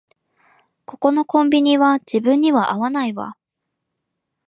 [0.85, 3.37] ここのコンビニは自分には合わないわ